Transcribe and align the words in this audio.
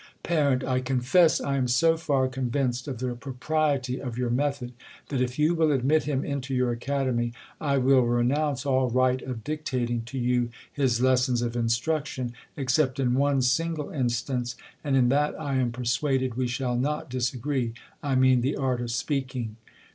Par, 0.23 0.59
I 0.65 0.79
confess 0.79 1.39
I 1.39 1.57
am 1.57 1.67
so 1.67 1.95
far 1.95 2.27
convinced 2.27 2.87
of 2.87 2.97
the 2.97 3.13
propri 3.15 3.75
ety 3.75 4.01
of 4.01 4.17
your 4.17 4.31
method, 4.31 4.73
that, 5.09 5.21
if 5.21 5.37
you 5.37 5.53
will 5.53 5.71
admit 5.71 6.05
him 6.05 6.25
into 6.25 6.55
your 6.55 6.71
Academy, 6.71 7.33
I 7.59 7.77
will 7.77 8.01
renounce 8.01 8.65
all 8.65 8.89
right 8.89 9.21
of 9.21 9.43
dictating 9.43 10.01
to 10.05 10.17
you 10.17 10.49
his 10.73 11.01
lessons 11.01 11.43
of 11.43 11.55
instruction, 11.55 12.33
except 12.57 12.99
in 12.99 13.13
one 13.13 13.43
single 13.43 13.91
in 13.91 14.09
stance; 14.09 14.55
and 14.83 14.95
in 14.97 15.09
that 15.09 15.39
I 15.39 15.57
am 15.57 15.71
persuaded 15.71 16.33
we 16.33 16.47
shall 16.47 16.75
not 16.75 17.07
disa 17.07 17.37
gree; 17.37 17.75
I 18.01 18.15
mean 18.15 18.41
the 18.41 18.55
art 18.55 18.81
of 18.81 18.89
speaking. 18.89 19.55